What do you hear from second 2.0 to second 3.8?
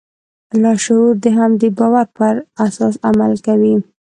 پر اساس عمل کوي